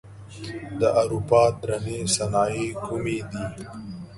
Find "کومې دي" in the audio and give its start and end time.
2.85-3.43